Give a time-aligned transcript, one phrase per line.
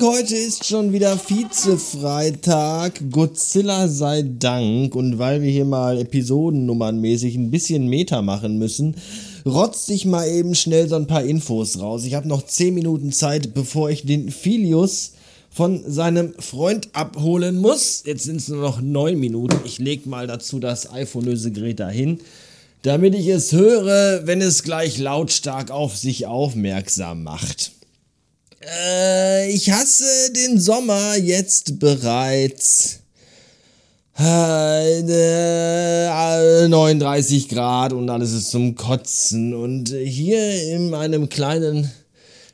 [0.00, 4.94] Heute ist schon wieder Vize-Freitag, Godzilla sei Dank.
[4.94, 8.96] Und weil wir hier mal episodennummernmäßig ein bisschen Meta machen müssen,
[9.46, 12.04] rotz ich mal eben schnell so ein paar Infos raus.
[12.04, 15.12] Ich habe noch 10 Minuten Zeit, bevor ich den Filius
[15.50, 18.02] von seinem Freund abholen muss.
[18.06, 19.56] Jetzt sind es nur noch 9 Minuten.
[19.64, 22.18] Ich lege mal dazu das iPhone-Lösegerät dahin,
[22.82, 27.72] damit ich es höre, wenn es gleich lautstark auf sich aufmerksam macht.
[28.66, 33.00] Äh, ich hasse den Sommer jetzt bereits.
[34.16, 35.02] Äh,
[36.68, 39.54] 39 Grad und alles ist zum Kotzen.
[39.54, 41.90] Und hier in meinem kleinen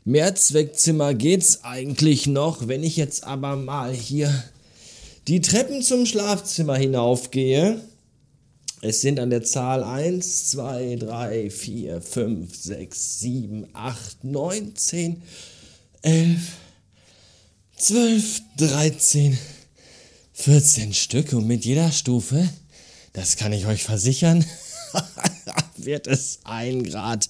[0.04, 2.66] Mehrzweckzimmer geht's eigentlich noch.
[2.66, 4.32] Wenn ich jetzt aber mal hier
[5.28, 7.80] die Treppen zum Schlafzimmer hinaufgehe,
[8.82, 15.22] es sind an der Zahl 1, 2, 3, 4, 5, 6, 7, 8, 9, 10,
[16.02, 16.40] 11,
[17.76, 19.38] 12, 13,
[20.32, 22.48] 14 Stück und mit jeder Stufe,
[23.12, 24.42] das kann ich euch versichern,
[25.76, 27.28] wird es ein Grad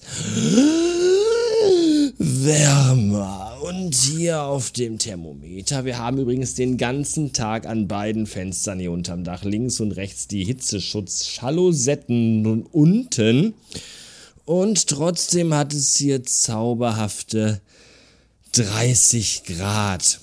[2.17, 3.57] wärmer.
[3.61, 8.93] Und hier auf dem Thermometer, wir haben übrigens den ganzen Tag an beiden Fenstern hier
[8.93, 13.53] unterm Dach, links und rechts die Hitzeschutzschalosetten unten.
[14.45, 17.59] Und trotzdem hat es hier zauberhafte
[18.53, 20.19] 30 Grad.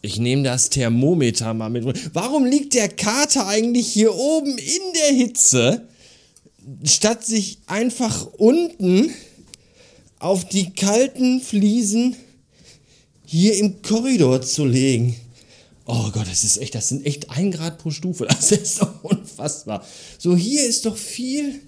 [0.00, 2.14] Ich nehme das Thermometer mal mit.
[2.14, 5.88] Warum liegt der Kater eigentlich hier oben in der Hitze,
[6.84, 9.10] statt sich einfach unten
[10.18, 12.16] auf die kalten Fliesen
[13.24, 15.16] hier im Korridor zu legen?
[15.84, 18.26] Oh Gott, das ist echt, das sind echt ein Grad pro Stufe.
[18.26, 19.84] Das ist doch unfassbar.
[20.18, 21.60] So, hier ist doch viel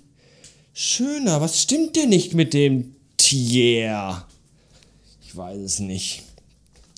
[0.75, 1.41] schöner.
[1.41, 4.25] Was stimmt denn nicht mit dem Tier?
[5.31, 6.25] Ich weiß es nicht.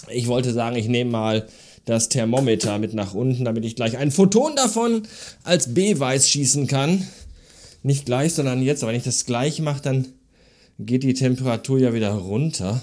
[0.09, 1.47] Ich wollte sagen, ich nehme mal
[1.85, 5.03] das Thermometer mit nach unten, damit ich gleich ein Photon davon
[5.45, 7.07] als Beweis schießen kann.
[7.83, 8.83] Nicht gleich, sondern jetzt.
[8.83, 10.09] Aber wenn ich das gleich mache, dann
[10.79, 12.83] geht die Temperatur ja wieder runter.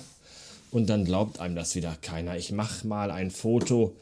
[0.69, 2.37] Und dann glaubt einem das wieder keiner.
[2.37, 3.95] Ich mache mal ein Foto.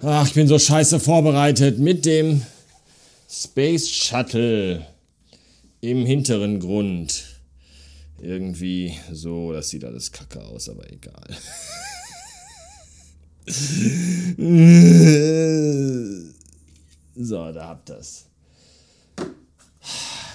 [0.00, 2.42] Ach, ich bin so scheiße vorbereitet mit dem
[3.28, 4.86] Space Shuttle
[5.80, 7.31] im hinteren Grund.
[8.22, 11.26] Irgendwie so, das sieht alles kacke aus, aber egal.
[17.16, 18.26] so, da habt das.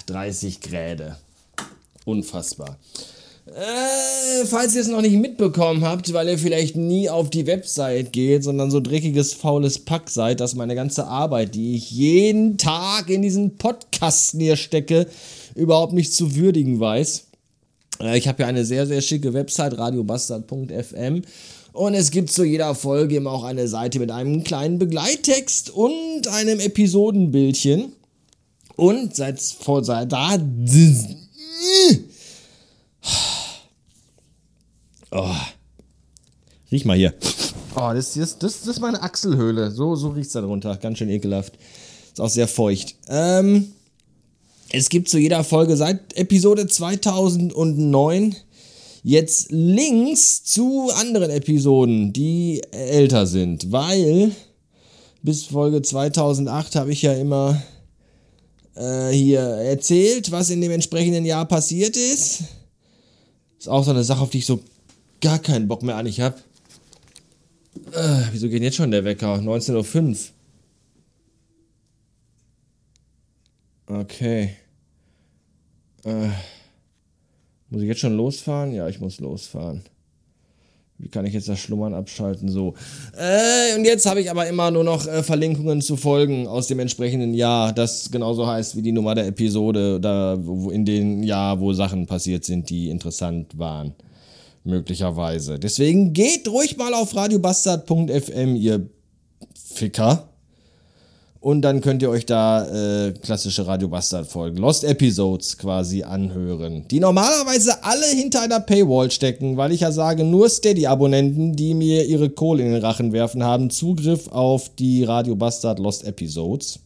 [0.08, 1.16] 30 Gräde.
[2.03, 2.78] Unfassbar.
[3.46, 8.12] Äh, falls ihr es noch nicht mitbekommen habt, weil ihr vielleicht nie auf die Website
[8.12, 13.09] geht, sondern so dreckiges, faules Pack seid, dass meine ganze Arbeit, die ich jeden Tag
[13.09, 15.08] in diesen Podcasten hier stecke,
[15.56, 17.27] überhaupt nicht zu würdigen weiß.
[18.00, 21.22] Äh, ich habe ja eine sehr, sehr schicke Website, radiobastard.fm.
[21.74, 26.28] Und es gibt zu jeder Folge immer auch eine Seite mit einem kleinen Begleittext und
[26.28, 27.94] einem Episodenbildchen.
[28.75, 30.38] Und seit vor seit da.
[35.12, 35.35] Oh.
[36.72, 37.14] Riech mal hier.
[37.75, 39.72] Oh, das, das, das, das ist meine Achselhöhle.
[39.72, 40.75] So, so riecht es da drunter.
[40.78, 41.58] Ganz schön ekelhaft.
[42.12, 42.96] Ist auch sehr feucht.
[43.08, 43.74] Ähm.
[44.69, 48.35] Es gibt zu jeder Folge seit Episode 2009
[49.01, 54.31] jetzt Links zu anderen Episoden, die älter sind, weil
[55.23, 57.61] bis Folge 2008 habe ich ja immer
[58.75, 62.44] äh, hier erzählt, was in dem entsprechenden Jahr passiert ist.
[63.57, 64.59] Ist auch so eine Sache, auf die ich so
[65.22, 66.35] gar keinen Bock mehr an ich habe.
[67.94, 69.35] Äh, wieso geht jetzt schon der Wecker?
[69.35, 70.16] 19.05 Uhr.
[74.02, 74.52] Okay.
[76.06, 76.30] Äh,
[77.69, 78.74] muss ich jetzt schon losfahren?
[78.74, 79.81] Ja, ich muss losfahren.
[81.00, 82.50] Wie kann ich jetzt das Schlummern abschalten?
[82.50, 82.74] So.
[83.16, 86.79] Äh, und jetzt habe ich aber immer nur noch äh, Verlinkungen zu Folgen aus dem
[86.79, 91.59] entsprechenden Jahr, das genauso heißt wie die Nummer der Episode, da wo, in dem Jahr,
[91.59, 93.94] wo Sachen passiert sind, die interessant waren.
[94.64, 95.59] Möglicherweise.
[95.59, 98.90] Deswegen geht ruhig mal auf radiobastard.fm, ihr
[99.55, 100.29] Ficker.
[101.39, 106.87] Und dann könnt ihr euch da äh, klassische Radio Bastard Folgen, Lost Episodes quasi anhören,
[106.89, 112.05] die normalerweise alle hinter einer Paywall stecken, weil ich ja sage, nur Steady-Abonnenten, die mir
[112.05, 116.79] ihre Kohle in den Rachen werfen, haben Zugriff auf die Radio Bastard Lost Episodes.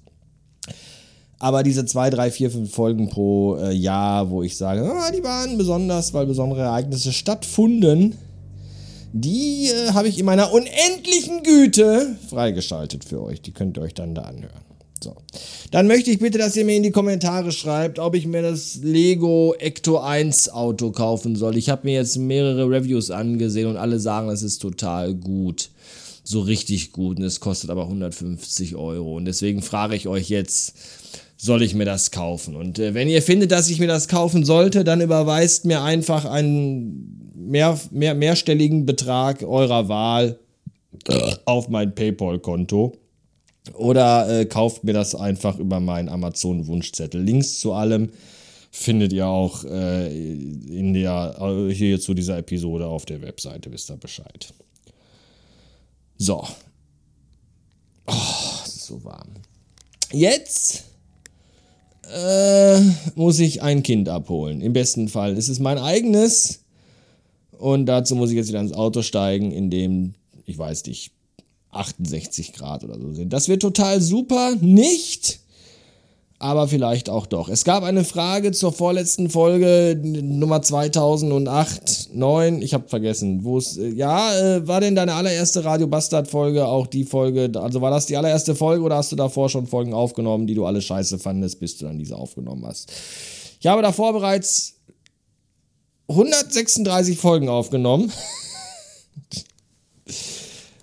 [1.40, 5.24] Aber diese zwei, drei, vier, fünf Folgen pro äh, Jahr, wo ich sage, ah, die
[5.24, 8.16] waren besonders, weil besondere Ereignisse stattfunden,
[9.14, 13.42] die äh, habe ich in meiner unendlichen Güte freigeschaltet für euch.
[13.42, 14.62] Die könnt ihr euch dann da anhören.
[15.04, 15.16] So.
[15.72, 18.76] Dann möchte ich bitte, dass ihr mir in die Kommentare schreibt, ob ich mir das
[18.76, 21.58] Lego Ecto 1 Auto kaufen soll.
[21.58, 25.70] Ich habe mir jetzt mehrere Reviews angesehen und alle sagen, es ist total gut.
[26.24, 27.18] So richtig gut.
[27.18, 29.16] Und es kostet aber 150 Euro.
[29.16, 30.76] Und deswegen frage ich euch jetzt,
[31.36, 32.56] soll ich mir das kaufen?
[32.56, 36.26] Und äh, wenn ihr findet, dass ich mir das kaufen sollte, dann überweist mir einfach
[36.26, 37.11] einen
[37.52, 40.40] mehr, mehr, mehrstelligen Betrag eurer Wahl
[41.46, 42.94] auf mein PayPal-Konto.
[43.76, 47.22] Oder äh, kauft mir das einfach über meinen Amazon-Wunschzettel.
[47.22, 48.10] Links zu allem
[48.72, 53.92] findet ihr auch äh, in der, äh, hier zu dieser Episode auf der Webseite, wisst
[53.92, 54.54] ihr Bescheid.
[56.18, 56.44] So.
[58.08, 58.14] Oh,
[58.66, 59.30] es so warm.
[60.12, 60.86] Jetzt
[62.12, 62.80] äh,
[63.16, 64.62] muss ich ein Kind abholen.
[64.62, 65.38] Im besten Fall.
[65.38, 66.62] Es ist mein eigenes.
[67.62, 70.16] Und dazu muss ich jetzt wieder ins Auto steigen, in dem,
[70.46, 71.12] ich weiß nicht,
[71.70, 73.32] 68 Grad oder so sind.
[73.32, 74.56] Das wird total super.
[74.60, 75.40] Nicht,
[76.40, 77.50] aber vielleicht auch doch.
[77.50, 83.78] Es gab eine Frage zur vorletzten Folge, Nummer 2008, 9, ich habe vergessen, wo es,
[83.78, 87.92] äh, ja, äh, war denn deine allererste Radio Bastard Folge auch die Folge, also war
[87.92, 91.20] das die allererste Folge oder hast du davor schon Folgen aufgenommen, die du alle scheiße
[91.20, 92.92] fandest, bis du dann diese aufgenommen hast?
[93.60, 94.81] Ich habe davor bereits
[96.12, 98.12] 136 Folgen aufgenommen.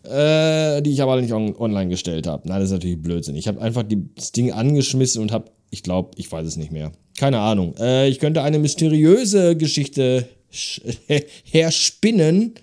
[0.08, 2.48] äh, die ich aber nicht on online gestellt habe.
[2.48, 3.36] Nein, das ist natürlich Blödsinn.
[3.36, 6.72] Ich habe einfach die, das Ding angeschmissen und habe, ich glaube, ich weiß es nicht
[6.72, 6.92] mehr.
[7.19, 7.75] Keine Ahnung.
[7.78, 10.28] Äh, ich könnte eine mysteriöse Geschichte
[11.44, 12.54] herspinnen,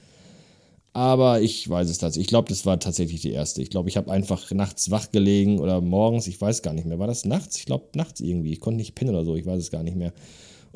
[0.93, 2.25] aber ich weiß es tatsächlich.
[2.25, 3.61] Ich glaube, das war tatsächlich die erste.
[3.61, 6.99] Ich glaube, ich habe einfach nachts wach gelegen oder morgens, ich weiß gar nicht mehr.
[6.99, 7.57] War das nachts?
[7.57, 8.53] Ich glaube, nachts irgendwie.
[8.53, 10.13] Ich konnte nicht pinnen oder so, ich weiß es gar nicht mehr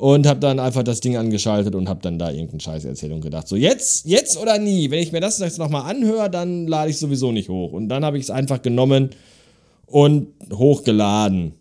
[0.00, 3.46] und habe dann einfach das Ding angeschaltet und habe dann da irgendeine Scheißerzählung gedacht.
[3.46, 4.90] So, jetzt, jetzt oder nie.
[4.90, 7.72] Wenn ich mir das jetzt nochmal anhöre, dann lade ich sowieso nicht hoch.
[7.72, 9.10] Und dann habe ich es einfach genommen
[9.84, 11.52] und hochgeladen.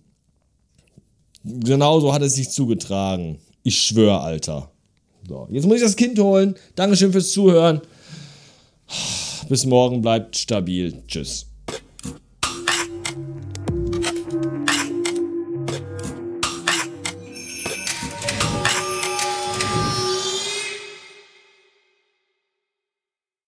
[1.44, 3.40] Genauso hat es sich zugetragen.
[3.64, 4.72] Ich schwöre, Alter.
[5.28, 6.56] So, jetzt muss ich das Kind holen.
[6.76, 7.82] Dankeschön fürs Zuhören.
[9.50, 10.94] Bis morgen, bleibt stabil.
[11.08, 11.46] Tschüss.